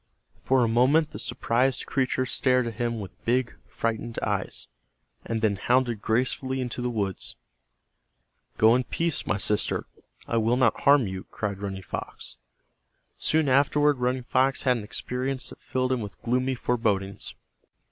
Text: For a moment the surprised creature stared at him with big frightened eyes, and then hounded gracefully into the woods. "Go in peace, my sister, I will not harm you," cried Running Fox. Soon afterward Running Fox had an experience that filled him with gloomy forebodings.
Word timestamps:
For 0.39 0.63
a 0.63 0.67
moment 0.67 1.11
the 1.11 1.19
surprised 1.19 1.85
creature 1.85 2.25
stared 2.25 2.65
at 2.65 2.73
him 2.73 2.99
with 2.99 3.23
big 3.23 3.53
frightened 3.67 4.17
eyes, 4.23 4.67
and 5.23 5.43
then 5.43 5.57
hounded 5.57 6.01
gracefully 6.01 6.59
into 6.59 6.81
the 6.81 6.89
woods. 6.89 7.35
"Go 8.57 8.73
in 8.73 8.83
peace, 8.83 9.27
my 9.27 9.37
sister, 9.37 9.85
I 10.27 10.37
will 10.37 10.57
not 10.57 10.79
harm 10.79 11.05
you," 11.05 11.25
cried 11.29 11.59
Running 11.59 11.83
Fox. 11.83 12.37
Soon 13.19 13.47
afterward 13.47 13.99
Running 13.99 14.23
Fox 14.23 14.63
had 14.63 14.77
an 14.77 14.83
experience 14.83 15.49
that 15.51 15.61
filled 15.61 15.91
him 15.91 16.01
with 16.01 16.19
gloomy 16.23 16.55
forebodings. 16.55 17.35